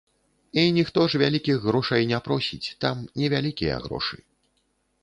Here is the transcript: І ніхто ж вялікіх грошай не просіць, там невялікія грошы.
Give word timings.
І 0.61 0.63
ніхто 0.77 1.01
ж 1.13 1.21
вялікіх 1.23 1.57
грошай 1.67 2.09
не 2.13 2.19
просіць, 2.29 2.73
там 2.87 3.05
невялікія 3.23 3.75
грошы. 3.87 4.17